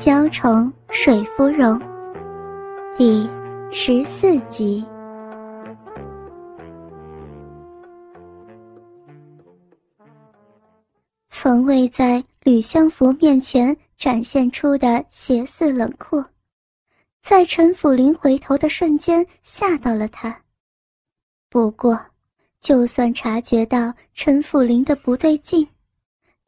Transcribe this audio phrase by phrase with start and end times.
[0.00, 1.76] 娇宠水芙蓉，
[2.96, 3.28] 第
[3.72, 4.84] 十四集。
[11.26, 16.24] 从未在吕相福面前展现出的邪肆冷酷，
[17.20, 20.40] 在陈府林回头的瞬间吓到了他。
[21.50, 22.00] 不过，
[22.60, 25.66] 就算察觉到陈府林的不对劲。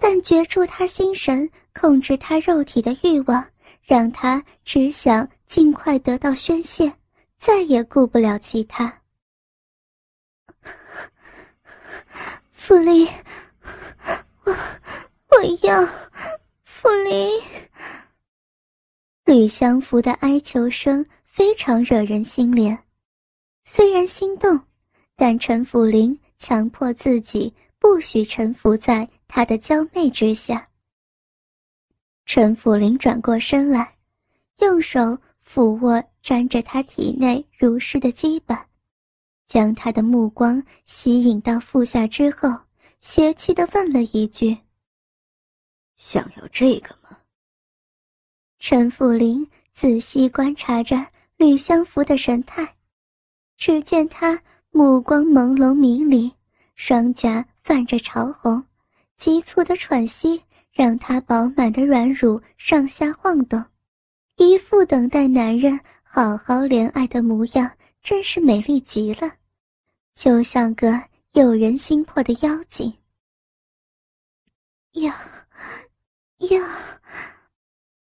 [0.03, 3.47] 但绝住他心神、控制他肉体的欲望，
[3.83, 6.91] 让他只想尽快得到宣泄，
[7.37, 9.03] 再也顾不了其他。
[12.51, 13.07] 傅离，
[14.45, 14.53] 我
[15.29, 15.87] 我要
[16.65, 17.31] 傅离。
[19.25, 22.79] 吕相福的哀求声非常惹人心怜，
[23.65, 24.59] 虽然心动，
[25.15, 29.07] 但陈府林强迫自己不许臣服在。
[29.33, 30.69] 他的娇媚之下，
[32.27, 33.97] 陈府林转过身来，
[34.59, 35.17] 用手
[35.47, 38.67] 抚握沾着他体内如湿的基板，
[39.47, 42.49] 将他的目光吸引到腹下之后，
[42.99, 44.59] 邪气的问了一句
[45.95, 47.17] ：“想要这个吗？”
[48.59, 52.75] 陈府林仔细观察着吕相福的神态，
[53.57, 56.33] 只见他目光朦胧迷离，
[56.75, 58.67] 双颊泛着潮红。
[59.21, 63.63] 急促的喘息让她饱满的软乳上下晃动，
[64.37, 67.71] 一副等待男人好好怜爱的模样，
[68.03, 69.31] 真是美丽极了，
[70.15, 70.99] 就像个
[71.33, 72.91] 诱人心魄的妖精。
[74.93, 75.15] 呀，
[76.39, 77.01] 呀！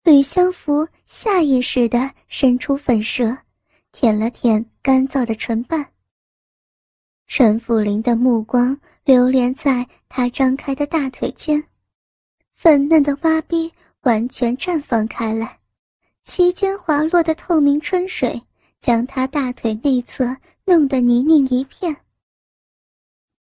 [0.05, 3.34] 吕相福下意识地伸出粉舌，
[3.93, 5.91] 舔了舔干燥的唇瓣。
[7.27, 8.78] 陈府林的目光。
[9.09, 11.64] 流连在他张开的大腿间，
[12.55, 15.61] 粉嫩的花臂完全绽放开来，
[16.23, 18.42] 其间滑落的透明春水
[18.83, 21.97] 将他大腿内侧弄得泥泞一片。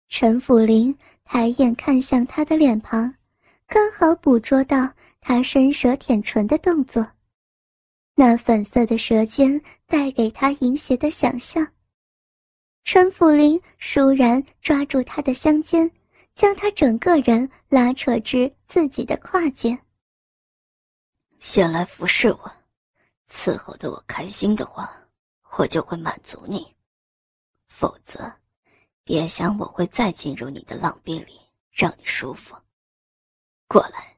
[0.10, 0.96] 陈府林
[1.26, 3.12] 抬眼看向他的脸庞，
[3.66, 4.88] 刚好捕捉到
[5.20, 7.04] 他伸舌舔唇的动作，
[8.14, 11.68] 那粉色的舌尖带给他淫邪的想象。
[12.88, 15.92] 陈府林倏然抓住他的香肩，
[16.36, 19.78] 将他整个人拉扯至自己的胯间。
[21.38, 22.52] 先来服侍我，
[23.30, 24.90] 伺候的我开心的话，
[25.58, 26.62] 我就会满足你；
[27.68, 28.32] 否则，
[29.04, 32.56] 别想我会再进入你的浪逼里让你舒服。
[33.68, 34.16] 过来，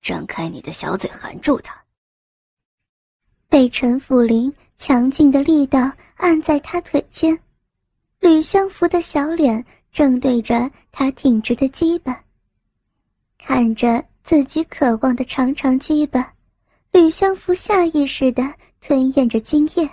[0.00, 1.78] 张开你的小嘴，含住他。
[3.50, 7.38] 被陈府林强劲的力道按在他腿间。
[8.20, 12.24] 吕相福的小脸正对着他挺直的鸡巴，
[13.38, 16.34] 看着自己渴望的长长鸡巴，
[16.90, 18.42] 吕相福下意识的
[18.80, 19.88] 吞咽着精液。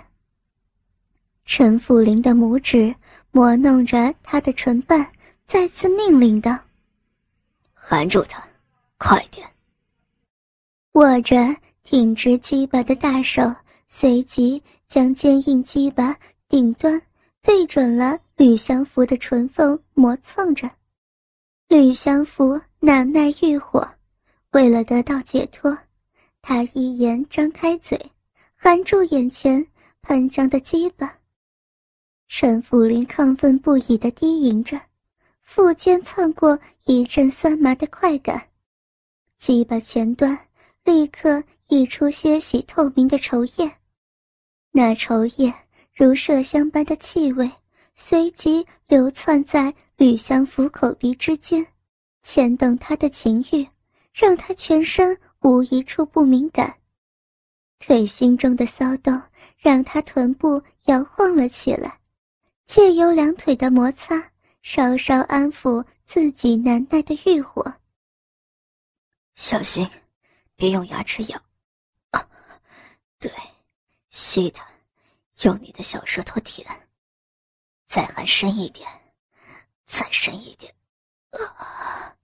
[1.44, 2.94] 陈府林的拇指
[3.30, 5.08] 磨弄着他的唇瓣，
[5.46, 6.58] 再次命令道
[7.72, 8.42] ：“含住他，
[8.98, 9.46] 快点！”
[10.92, 13.54] 握着挺直鸡巴的大手，
[13.88, 16.16] 随即将坚硬鸡巴
[16.48, 17.00] 顶端。
[17.46, 20.68] 对准了吕相福的唇缝，磨蹭着。
[21.68, 23.88] 吕相福难耐欲火，
[24.50, 25.78] 为了得到解脱，
[26.42, 27.96] 他一言张开嘴，
[28.56, 29.64] 含住眼前
[30.02, 31.18] 喷张的鸡巴。
[32.26, 34.80] 陈福林亢奋不已的低吟着，
[35.40, 38.48] 腹间窜过一阵酸麻的快感，
[39.38, 40.36] 鸡巴前端
[40.82, 43.70] 立刻溢出些许透明的稠液，
[44.72, 45.54] 那稠液。
[45.96, 47.50] 如麝香般的气味
[47.94, 51.66] 随即流窜在吕相福口鼻之间，
[52.22, 53.66] 牵动他的情欲，
[54.12, 56.76] 让他全身无一处不敏感。
[57.78, 59.22] 腿心中的骚动
[59.56, 61.98] 让他臀部摇晃了起来，
[62.66, 64.22] 借由两腿的摩擦，
[64.60, 67.72] 稍稍安抚自己难耐的欲火。
[69.34, 69.88] 小心，
[70.56, 71.42] 别用牙齿咬。
[72.10, 72.28] 啊，
[73.18, 73.32] 对，
[74.10, 74.62] 吸他。
[75.42, 76.66] 用你的小舌头舔，
[77.86, 78.88] 再含深一点，
[79.86, 80.72] 再深一点。
[81.30, 82.14] 啊！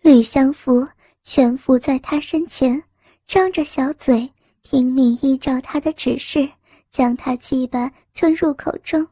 [0.00, 0.86] 吕相福
[1.22, 2.82] 蜷伏在他身前，
[3.26, 4.32] 张着小嘴，
[4.62, 6.50] 拼命依照他的指示，
[6.88, 9.06] 将他鸡巴吞入口中。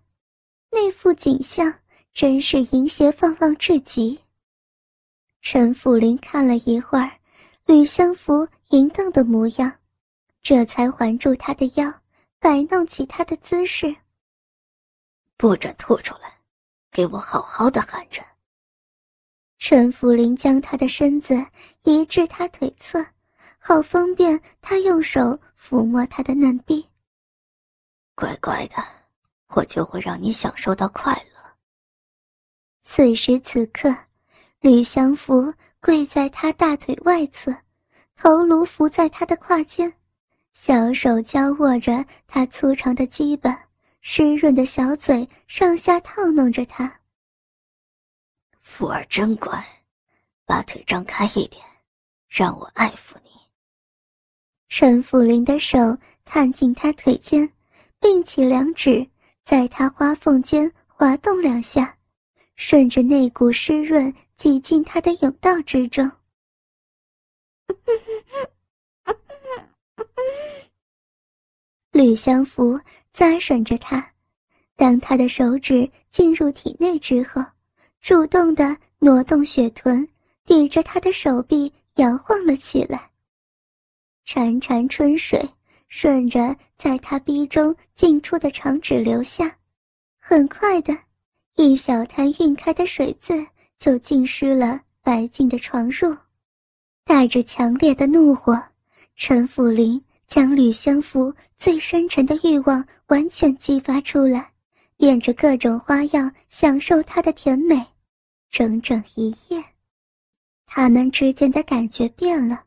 [0.71, 1.73] 那副景象
[2.15, 4.19] 真是淫邪放浪至极。
[5.43, 7.11] 陈府林看了一会儿
[7.67, 9.71] 吕相福淫荡的模样，
[10.41, 11.93] 这才环住他的腰。
[12.41, 13.95] 摆弄起他的姿势，
[15.37, 16.33] 不准吐出来，
[16.91, 18.25] 给我好好的含着。
[19.59, 21.35] 陈福林将他的身子
[21.83, 23.05] 移至他腿侧，
[23.59, 26.89] 好方便他用手抚摸他的嫩臂。
[28.15, 28.77] 乖乖的，
[29.49, 31.57] 我就会让你享受到快乐。
[32.85, 33.93] 此时此刻，
[34.61, 37.53] 吕祥福跪在他大腿外侧，
[38.17, 39.93] 头颅伏在他的胯间，
[40.61, 43.69] 小手交握着他粗长的鸡巴，
[44.01, 47.01] 湿润的小嘴上下套弄着他。
[48.61, 49.65] 福儿真乖，
[50.45, 51.65] 把腿张开一点，
[52.29, 53.31] 让我爱抚你。
[54.69, 57.49] 陈福林的手探进他腿间，
[58.01, 59.09] 并起两指，
[59.45, 61.97] 在他花缝间滑动两下，
[62.57, 66.11] 顺着那股湿润挤进他的甬道之中。
[71.93, 72.79] 吕相福
[73.15, 74.07] 咂吮着他，
[74.77, 77.43] 当他的手指进入体内之后，
[78.01, 80.07] 主动的挪动雪臀，
[80.45, 83.11] 抵着他的手臂摇晃了起来。
[84.25, 85.43] 潺潺春水
[85.89, 89.57] 顺着在他逼中进出的长指流下，
[90.21, 90.97] 很快的，
[91.57, 93.47] 一小滩晕开的水渍
[93.79, 96.17] 就浸湿了白净的床褥。
[97.05, 98.63] 带着强烈的怒火，
[99.21, 104.53] 陈福林将吕相福最深沉的欲望完全激发出来，
[104.97, 107.85] 变着各种花样享受他的甜美。
[108.49, 109.63] 整整一夜，
[110.67, 112.63] 他们之间的感觉变了。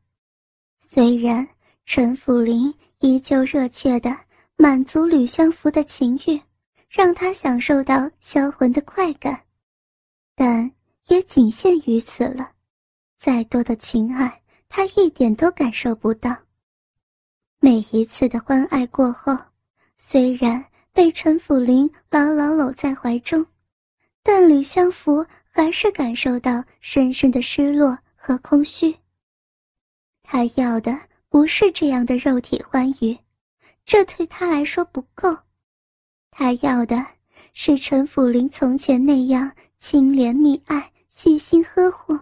[0.78, 1.48] 虽然
[1.86, 4.14] 陈福林依旧热切地
[4.58, 6.38] 满足吕相福的情欲，
[6.90, 9.42] 让他享受到销魂的快感，
[10.36, 10.70] 但
[11.08, 12.52] 也仅限于此了。
[13.18, 14.41] 再多的情爱，
[14.74, 16.34] 他一点都感受不到。
[17.60, 19.38] 每一次的欢爱过后，
[19.98, 20.64] 虽然
[20.94, 23.46] 被陈福林牢牢搂在怀中，
[24.24, 28.96] 但吕相福还是感受到深深的失落和空虚。
[30.24, 30.98] 他要的
[31.28, 33.18] 不是这样的肉体欢愉，
[33.84, 35.38] 这对他来说不够。
[36.32, 37.06] 他要的
[37.52, 42.18] 是陈福林从前那样清廉溺爱、细心呵护。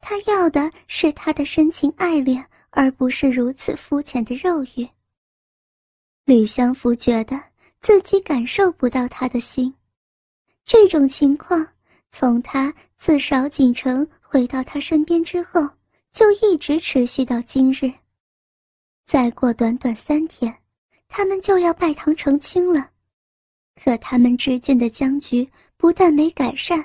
[0.00, 4.88] 他要的是他的深情爱恋，而不是如此肤浅的肉欲。
[6.24, 7.40] 吕相福觉得
[7.80, 9.74] 自己感受不到他的心，
[10.64, 11.66] 这种情况
[12.10, 15.68] 从他自少锦城回到他身边之后。
[16.10, 17.92] 就一直持续到今日。
[19.06, 20.52] 再过短短三天，
[21.06, 22.90] 他们就要拜堂成亲了。
[23.80, 26.82] 可他们之间的僵局不但没改善，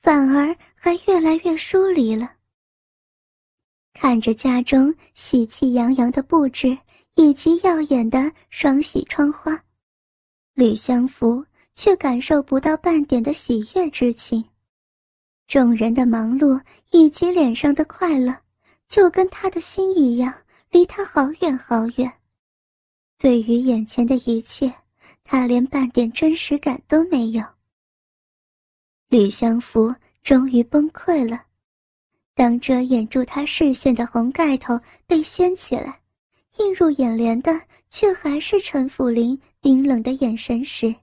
[0.00, 2.32] 反而还越来越疏离了。
[3.94, 6.76] 看着家中喜气洋洋的布置
[7.14, 9.62] 以及耀眼的双喜窗花，
[10.54, 14.44] 吕相福却感受不到半点的喜悦之情。
[15.46, 16.60] 众人的忙碌
[16.90, 18.36] 以及脸上的快乐。
[18.88, 20.30] 就跟他的心一样，
[20.70, 22.12] 离他好远好远。
[23.16, 24.70] 对于眼前的一切，
[25.24, 27.42] 他连半点真实感都没有。
[29.08, 31.42] 吕相福终于崩溃了。
[32.34, 36.00] 当遮掩住他视线的红盖头被掀起来，
[36.58, 40.94] 映入眼帘的却还是陈福林冰冷的眼神时，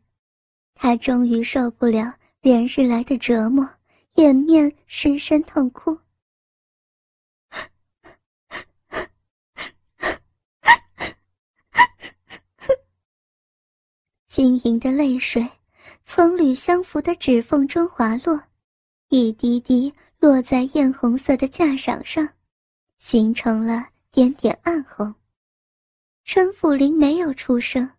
[0.73, 3.69] 他终于受不了连日来的折磨，
[4.15, 5.97] 掩面失声痛哭。
[14.27, 15.47] 晶莹的泪水
[16.05, 18.41] 从吕相福的指缝中滑落，
[19.09, 22.27] 一滴滴落在艳红色的架上上，
[22.97, 25.15] 形成了点点暗红。
[26.25, 27.89] 陈辅林没有出声，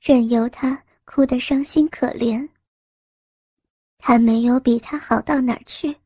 [0.00, 2.48] 任由他哭得伤心可怜。
[3.98, 5.96] 他没有比他好到哪儿去，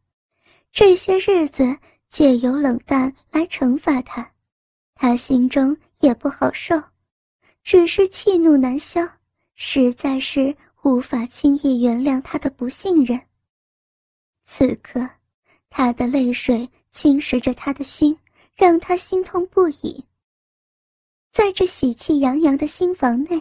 [0.72, 1.76] 这些日子
[2.08, 4.28] 借由冷淡来惩罚他，
[4.94, 6.82] 他心中也不好受，
[7.62, 9.06] 只是气怒难消。
[9.60, 13.20] 实在是无法轻易原谅他的不信任。
[14.44, 15.08] 此刻，
[15.70, 18.18] 他的泪水侵蚀着他的心，
[18.54, 20.04] 让他心痛不已。
[21.32, 23.40] 在这喜气洋洋的新房内，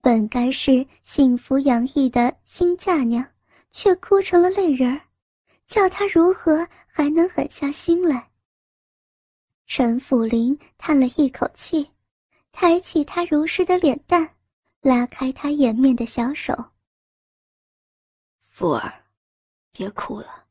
[0.00, 3.24] 本该是幸福洋溢的新嫁娘，
[3.70, 5.00] 却哭成了泪人儿，
[5.66, 8.30] 叫他如何还能狠下心来？
[9.66, 11.90] 陈辅林叹了一口气，
[12.52, 14.34] 抬起他如诗的脸蛋。
[14.80, 16.54] 拉开他掩面的小手。
[18.46, 19.04] 福儿，
[19.72, 20.46] 别哭了。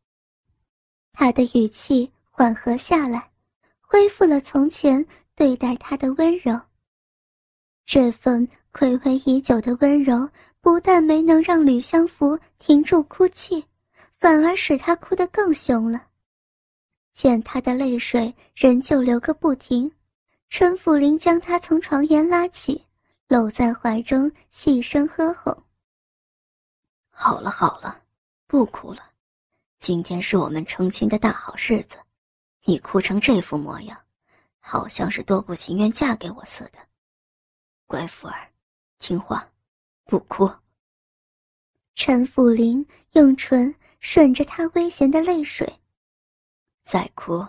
[1.20, 3.32] 他的语气缓和下来，
[3.82, 6.62] 恢复了从前对待他的温柔。
[7.88, 10.30] 这份暌违已久的温柔，
[10.62, 13.66] 不但没能让吕相福停住哭泣，
[14.20, 16.06] 反而使他哭得更凶了。
[17.16, 19.92] 见他的泪水仍旧流个不停，
[20.52, 22.86] 陈府林将他从床沿拉起，
[23.28, 25.64] 搂在怀中，细声呵哄
[27.10, 28.04] ：“好了好了，
[28.46, 29.02] 不哭了。
[29.80, 31.98] 今天是我们成亲的大好日子，
[32.64, 33.98] 你哭成这副模样，
[34.60, 36.80] 好像是多不情愿嫁给我似的。
[37.86, 38.52] 乖福儿，
[39.00, 39.48] 听话，
[40.04, 40.50] 不哭。”
[41.96, 45.72] 陈府林用唇吮着她微咸的泪水。
[46.84, 47.46] 再哭，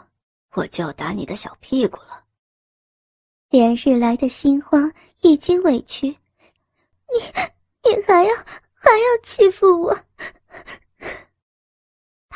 [0.52, 2.24] 我就要打你的小屁股了。
[3.48, 4.92] 连日来的心慌
[5.22, 7.18] 以及委屈，你
[7.82, 8.36] 你还要
[8.74, 9.98] 还要欺负我？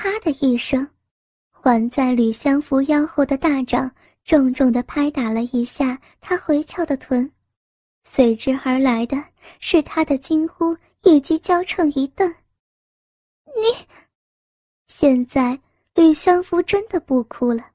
[0.02, 0.85] 啪的一声，
[1.52, 3.88] 环在吕相福腰后的大掌
[4.25, 7.30] 重重的拍打了一下他回翘的臀，
[8.02, 9.16] 随之而来的
[9.61, 12.28] 是他的惊呼以及娇嗔一瞪。
[13.47, 13.87] 你
[14.88, 15.56] 现在。
[15.94, 17.66] 吕相福真的不哭了，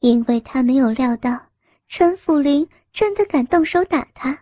[0.00, 1.40] 因为他没有料到
[1.88, 4.38] 陈府林真的敢动手打他。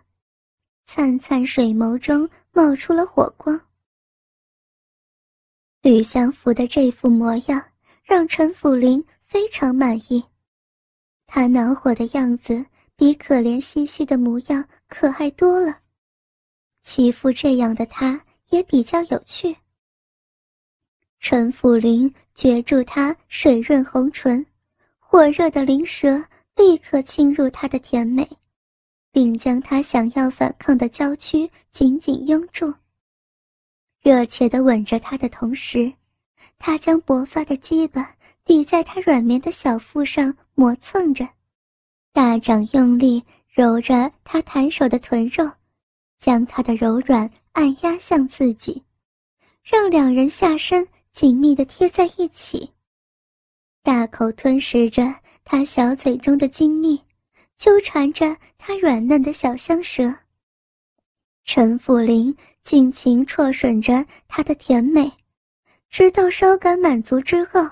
[0.85, 3.68] 灿灿水眸中冒出了火光。
[5.89, 7.65] 吕相福的这副模样
[8.05, 10.23] 让陈府林非常满意，
[11.27, 12.63] 他恼火的样子
[12.95, 15.79] 比可怜兮兮的模样可爱多了，
[16.83, 19.57] 欺负这样的他也比较有趣。
[21.21, 24.45] 陈府林攫住她水润红唇，
[24.99, 26.23] 火热的灵舌
[26.55, 28.29] 立刻侵入她的甜美，
[29.11, 32.75] 并将她想要反抗的娇躯紧紧拥住。
[34.03, 35.93] 热切地吻着她的同时，
[36.59, 38.15] 他将薄发的鸡巴
[38.45, 41.29] 抵在她软绵的小腹上磨蹭着，
[42.13, 45.51] 大掌用力揉着她弹手的臀肉，
[46.19, 48.83] 将她的柔软按压向自己，
[49.63, 50.87] 让两人下身。
[51.11, 52.71] 紧密地贴在一起，
[53.83, 55.13] 大口吞食着
[55.43, 57.03] 他小嘴中的精蜜，
[57.57, 60.15] 纠缠着他软嫩的小香舌。
[61.51, 65.11] 陈府林尽情啜吮着她的甜美，
[65.89, 67.67] 直到稍感满足之后，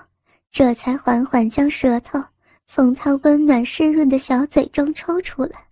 [0.49, 2.19] 这才缓缓将舌头
[2.65, 5.67] 从她温暖湿润的小嘴中抽出来。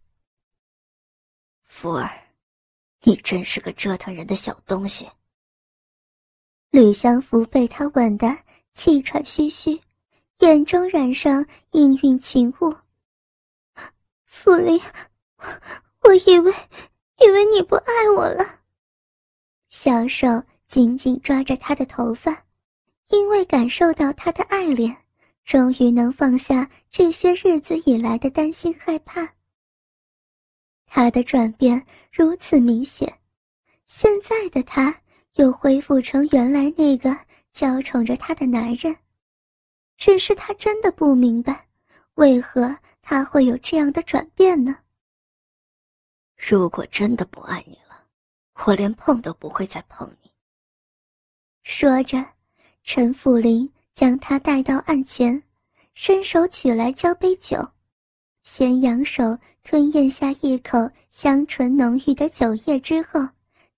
[1.64, 2.08] 福儿，
[3.02, 5.10] 你真是个折腾人的小东西。
[6.70, 8.38] 吕相福被他吻得
[8.72, 9.82] 气喘吁吁，
[10.42, 12.72] 眼中染上氤氲情雾。
[14.26, 14.80] 福林，
[16.04, 16.54] 我以为，
[17.19, 18.60] 以为你不爱我了。
[19.69, 20.27] 小手
[20.67, 22.45] 紧紧抓着他的头发，
[23.10, 24.95] 因为感受到他的爱恋，
[25.43, 29.27] 终于能放下这些日子以来的担心害怕。
[30.86, 33.19] 他的转变如此明显，
[33.86, 34.95] 现在的他。
[35.36, 37.13] 又恢复成原来那个
[37.51, 38.95] 娇宠着她的男人，
[39.98, 41.67] 只是他真的不明白，
[42.13, 44.77] 为何他会有这样的转变呢？
[46.48, 48.06] 如果真的不爱你了，
[48.66, 50.30] 我连碰都不会再碰你。
[51.64, 52.24] 说着，
[52.84, 55.42] 陈府林将他带到案前，
[55.96, 57.68] 伸手取来交杯酒，
[58.44, 60.78] 先扬手吞咽下一口
[61.10, 63.28] 香醇浓郁的酒液之后。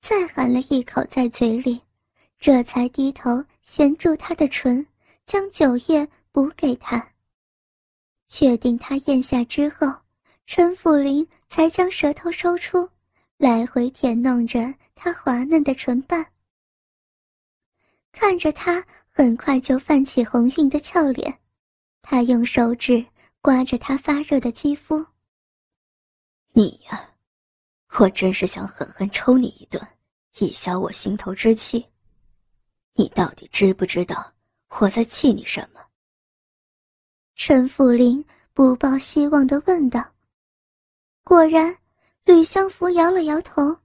[0.02, 1.82] 再含了一口在嘴里，
[2.38, 4.86] 这才低头衔住他的唇，
[5.26, 7.06] 将酒液补给他。
[8.28, 9.88] 确定他咽下之后，
[10.46, 12.90] 陈府林才将舌头收出，
[13.38, 16.26] 来回舔弄着他滑嫩的唇瓣。
[18.12, 21.40] 看着他很快就泛起红晕的俏脸，
[22.02, 23.06] 他用手指
[23.42, 25.06] 刮着他发热的肌肤。
[26.54, 27.04] 你呀。
[28.00, 29.82] 我真是想狠狠抽你一顿，
[30.40, 31.84] 以消我心头之气。
[32.94, 34.34] 你到底知不知道
[34.82, 35.80] 我在气你什么？
[37.36, 38.24] 陈府林
[38.54, 40.06] 不抱希望的问道。
[41.28, 41.78] 果然，
[42.24, 43.78] 吕相福摇了摇头。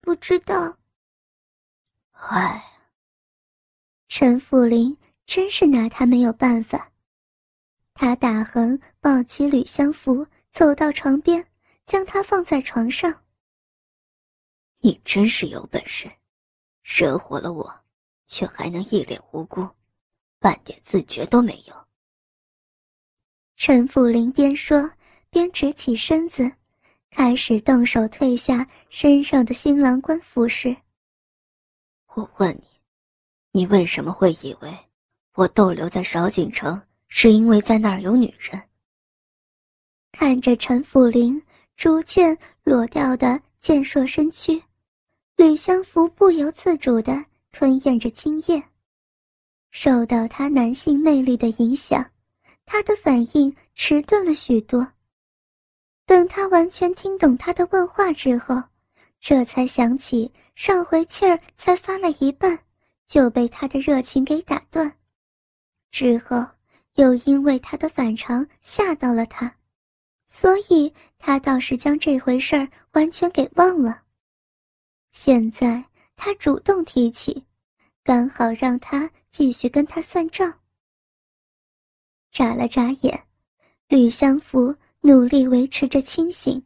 [0.00, 0.78] 不知道。
[2.12, 2.64] 唉，
[4.08, 4.96] 陈府林
[5.26, 6.90] 真是拿他没有办法。
[7.92, 11.46] 他打横抱起吕相福，走到床边。
[11.84, 13.24] 将他放在床上。
[14.78, 16.10] 你真是有本事，
[16.82, 17.84] 惹火了我，
[18.26, 19.68] 却还能一脸无辜，
[20.38, 21.86] 半点自觉都没有。
[23.56, 24.90] 陈府林边说
[25.32, 26.52] 边直起身子，
[27.10, 30.76] 开始动手褪下身上的新郎官服饰。
[32.14, 32.64] 我问你，
[33.50, 34.70] 你为什么会以为
[35.34, 38.62] 我逗留在少景城是因为在那儿有女人？
[40.12, 41.42] 看着陈府林。
[41.74, 44.62] 逐渐裸掉的健硕身躯，
[45.36, 48.62] 吕相福不由自主的吞咽着精液。
[49.70, 52.08] 受到他男性魅力的影响，
[52.66, 54.86] 他的反应迟钝了许多，
[56.06, 58.62] 等他完全听懂他的问话之后，
[59.20, 62.58] 这才想起上回气儿才发了一半，
[63.06, 64.92] 就被他的热情给打断。
[65.90, 66.44] 之后
[66.94, 69.54] 又因为他的反常吓到了他，
[70.26, 74.02] 所以他倒是将这回事儿完全给忘了。
[75.12, 75.84] 现在
[76.16, 77.44] 他主动提起，
[78.02, 80.52] 刚好让他继续跟他算账。
[82.30, 83.26] 眨了眨眼，
[83.88, 86.64] 吕相福努力维持着清醒，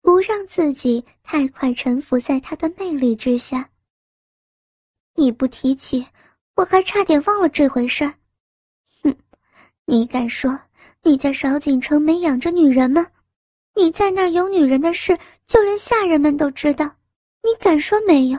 [0.00, 3.68] 不让自己太快臣服在他的魅力之下。
[5.16, 6.06] 你不提起，
[6.54, 8.04] 我还差点忘了这回事。
[9.02, 9.12] 哼，
[9.84, 10.56] 你敢说
[11.02, 13.04] 你在少景城没养着女人吗？
[13.74, 16.84] 你在那儿有女人的事，就连下人们都知道。
[17.42, 18.38] 你敢说没有？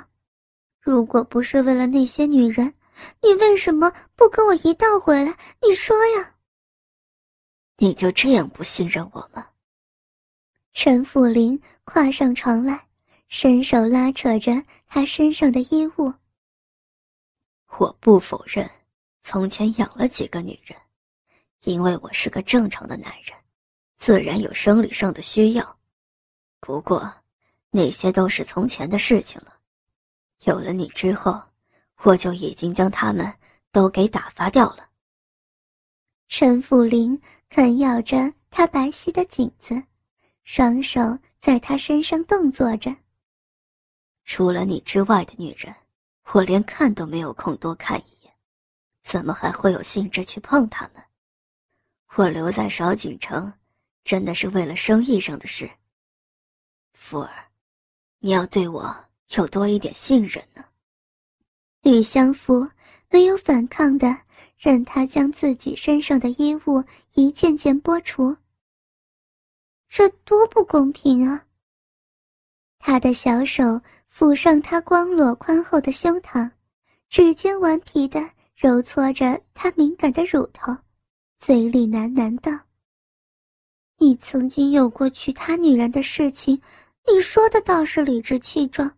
[0.79, 2.73] 如果不是为了那些女人，
[3.21, 5.37] 你为什么不跟我一道回来？
[5.61, 6.32] 你说呀。
[7.77, 9.47] 你就这样不信任我吗？
[10.73, 12.87] 陈福林跨上床来，
[13.27, 16.13] 伸手拉扯着他身上的衣物。
[17.77, 18.69] 我不否认，
[19.21, 20.79] 从前养了几个女人，
[21.63, 23.37] 因为我是个正常的男人，
[23.97, 25.79] 自然有生理上的需要。
[26.59, 27.11] 不过，
[27.71, 29.57] 那些都是从前的事情了。
[30.45, 31.41] 有了你之后，
[32.03, 33.31] 我就已经将他们
[33.71, 34.87] 都给打发掉了。
[36.29, 37.19] 陈福林。
[37.53, 39.79] 啃咬着他白皙的颈子，
[40.43, 40.99] 双手
[41.39, 42.91] 在他身上动作着。
[44.25, 45.71] 除了你之外的女人，
[46.31, 48.33] 我连看都没有空多看一眼，
[49.03, 51.03] 怎么还会有兴致去碰她们？
[52.15, 53.53] 我留在少景城，
[54.03, 55.69] 真的是为了生意上的事。
[56.93, 57.29] 福儿，
[58.17, 58.95] 你要对我
[59.35, 60.65] 有多一点信任呢。
[61.83, 62.67] 吕相福
[63.11, 64.07] 没有反抗的。
[64.63, 66.81] 任他将自己身上的衣物
[67.15, 68.33] 一件件剥除，
[69.89, 71.43] 这多不公平啊！
[72.79, 76.49] 他的小手抚上他光裸宽厚的胸膛，
[77.09, 80.73] 指尖顽皮的揉搓着他敏感的乳头，
[81.39, 82.57] 嘴里喃喃道
[83.99, 86.61] ：“你曾经有过娶他女人的事情，
[87.05, 88.89] 你说的倒是理直气壮。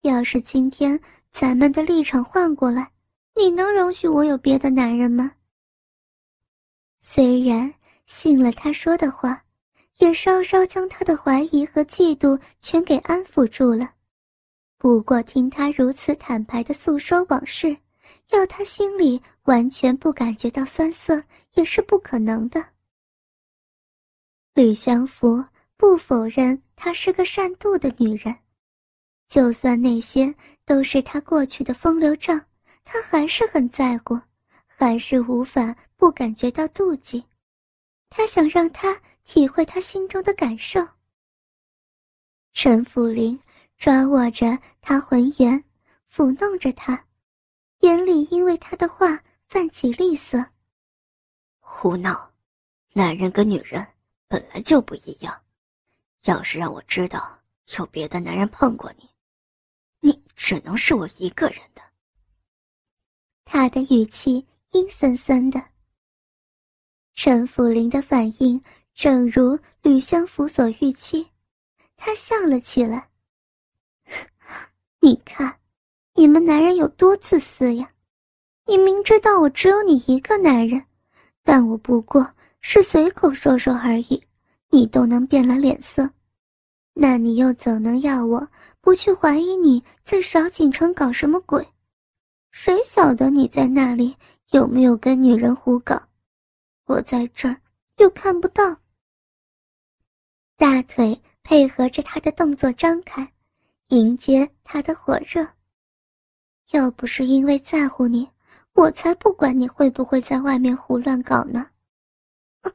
[0.00, 0.98] 要是今天
[1.30, 2.90] 咱们的立场换过来。”
[3.38, 5.30] 你能容许我有别的男人吗？
[6.98, 7.72] 虽然
[8.04, 9.44] 信了他说的话，
[9.98, 13.94] 也稍稍将他的怀疑和嫉妒全给安抚住了。
[14.76, 17.76] 不过听他如此坦白的诉说往事，
[18.30, 21.22] 要他心里完全不感觉到酸涩
[21.54, 22.64] 也是不可能的。
[24.54, 25.44] 吕相福
[25.76, 28.36] 不否认她是个善妒的女人，
[29.28, 32.44] 就算那些都是他过去的风流账。
[32.90, 34.18] 他还是很在乎，
[34.66, 37.22] 还是无法不感觉到妒忌。
[38.08, 40.80] 他想让他体会他心中的感受。
[42.54, 43.38] 陈福林
[43.76, 45.62] 抓握着他浑圆，
[46.10, 47.04] 抚弄着他，
[47.80, 50.42] 眼里因为他的话泛起厉色。
[51.60, 52.32] 胡闹！
[52.94, 53.86] 男人跟女人
[54.28, 55.38] 本来就不一样。
[56.22, 57.38] 要是让我知道
[57.76, 59.10] 有别的男人碰过你，
[60.00, 61.82] 你只能是我一个人的。
[63.50, 65.60] 他的语气阴森森的。
[67.14, 68.62] 陈福林的反应
[68.94, 71.26] 正如吕相福所预期，
[71.96, 73.08] 他笑了起来。
[75.00, 75.58] 你看，
[76.14, 77.90] 你们男人有多自私呀！
[78.66, 80.84] 你明知道我只有你一个男人，
[81.42, 82.30] 但我不过
[82.60, 84.22] 是随口说说而已，
[84.68, 86.10] 你都能变了脸色，
[86.92, 88.46] 那你又怎能要我
[88.82, 91.66] 不去怀疑你在少锦城搞什么鬼？
[92.50, 94.16] 谁晓得你在那里
[94.50, 96.00] 有没有跟女人胡搞？
[96.86, 97.60] 我在这儿
[97.98, 98.76] 又看不到。
[100.56, 103.32] 大腿配合着他的动作张开，
[103.88, 105.46] 迎接他的火热。
[106.72, 108.28] 要不是因为在乎你，
[108.72, 111.70] 我才不管你会不会在外面胡乱搞呢。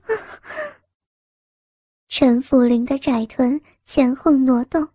[2.07, 4.87] 陈福林的窄臀前后挪动，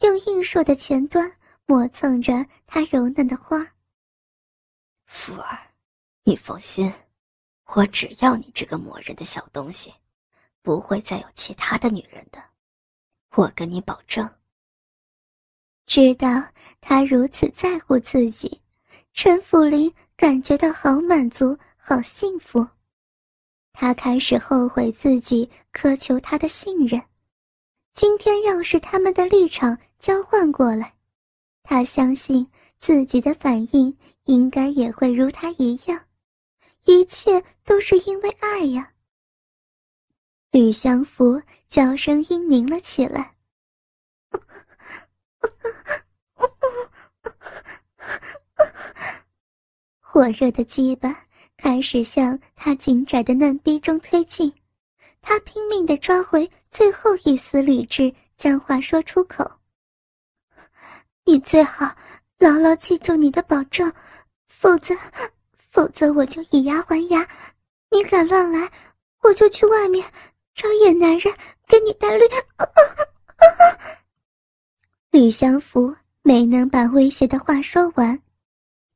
[0.00, 1.30] 用硬硕的前端
[1.66, 3.73] 磨蹭着他柔嫩的花。
[5.14, 5.56] 福儿，
[6.24, 6.92] 你放心，
[7.66, 9.94] 我只要你这个磨人的小东西，
[10.60, 12.42] 不会再有其他的女人的，
[13.36, 14.28] 我跟你保证。
[15.86, 16.28] 知道
[16.80, 18.60] 他如此在乎自己，
[19.12, 22.66] 陈福林感觉到好满足、好幸福。
[23.72, 27.00] 他开始后悔自己苛求他的信任。
[27.92, 30.92] 今天要是他们的立场交换过来，
[31.62, 32.46] 他相信
[32.78, 33.96] 自己的反应。
[34.24, 36.04] 应该也会如他一样，
[36.84, 38.92] 一切都是因为爱呀。
[40.50, 43.34] 吕相福娇声嘤咛了起来。
[50.00, 54.54] 火热的鸡巴开始向他紧窄的嫩逼中推进，
[55.20, 59.58] 他拼命地抓回最后一丝理智，将话说出口
[61.26, 61.96] ：“你最好
[62.38, 63.92] 牢牢记住你的保证，
[64.48, 64.94] 否则，
[65.70, 67.26] 否则我就以牙还牙。
[67.90, 68.70] 你敢乱来，
[69.22, 70.04] 我就去外面
[70.54, 71.34] 找野男人
[71.66, 72.24] 跟你单绿。”
[75.10, 78.20] 吕相福没能把威胁的话说完，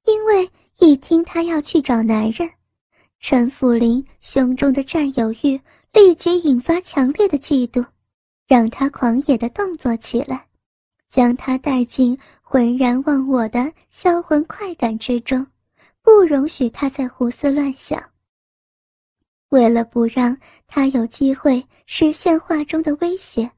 [0.04, 0.50] 因为。
[0.80, 2.48] 一听他要去找男人，
[3.18, 5.60] 陈福林胸中的占有欲
[5.92, 7.84] 立即引发强烈的嫉妒，
[8.46, 10.46] 让他狂野的动作起来，
[11.08, 15.46] 将他带进浑然忘我的销魂快感之中，
[16.02, 18.02] 不容许他再胡思乱想。
[19.48, 23.50] 为了不让他有机会实现画中的威胁，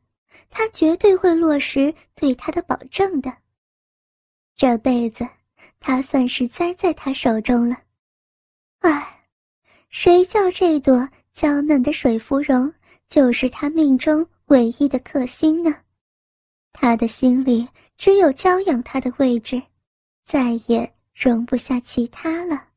[0.48, 3.36] 他绝对会落实对他的保证的。
[4.56, 5.26] 这辈子。
[5.82, 7.74] 他算是栽在他手中了，
[8.80, 9.22] 唉，
[9.88, 12.70] 谁叫这朵娇嫩的水芙蓉
[13.08, 15.74] 就是他命中唯一的克星呢？
[16.72, 19.62] 他的心里只有娇养他的位置，
[20.24, 22.69] 再也容不下其他了。